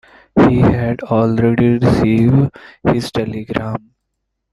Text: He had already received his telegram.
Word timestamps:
He 0.49 0.61
had 0.61 1.01
already 1.03 1.77
received 1.77 2.49
his 2.83 3.11
telegram. 3.11 3.91